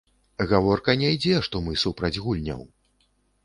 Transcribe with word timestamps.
Гаворка 0.51 0.95
не 1.03 1.11
ідзе, 1.17 1.35
што 1.49 1.63
мы 1.67 1.77
супраць 1.85 2.15
гульняў. 2.27 2.69